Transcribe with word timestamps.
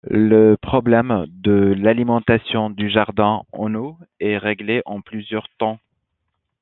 Le 0.09 0.55
problème 0.59 1.27
de 1.27 1.75
l'alimentation 1.77 2.71
du 2.71 2.89
jardin 2.89 3.43
en 3.51 3.75
eau 3.75 3.99
est 4.19 4.39
réglé 4.39 4.81
en 4.87 4.99
plusieurs 4.99 5.45
temps. 5.59 5.77